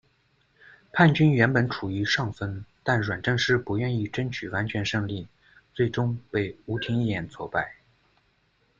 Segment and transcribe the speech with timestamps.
[0.91, 5.27] 叛军原本处于上风，但阮正诗不愿意争取完全胜利，
[5.75, 7.75] 最终被吴廷琰挫败。